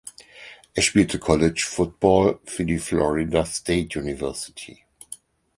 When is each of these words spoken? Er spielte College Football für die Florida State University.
Er 0.73 0.81
spielte 0.81 1.19
College 1.19 1.63
Football 1.69 2.39
für 2.45 2.65
die 2.65 2.79
Florida 2.79 3.45
State 3.45 3.99
University. 3.99 4.83